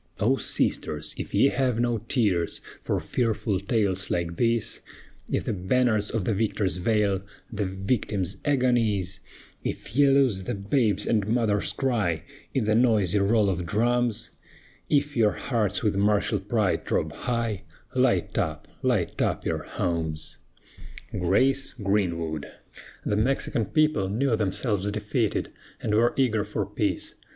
[0.19, 4.79] O sisters, if ye have no tears For fearful tales like these,
[5.31, 7.21] If the banners of the victors veil
[7.53, 9.19] The victim's agonies,
[9.63, 14.31] If ye lose the babe's and mother's cry In the noisy roll of drums,
[14.89, 17.61] If your hearts with martial pride throb high,
[17.93, 20.37] Light up, light up your homes!
[21.11, 22.47] GRACE GREENWOOD.
[23.05, 27.13] The Mexican people knew themselves defeated, and were eager for peace.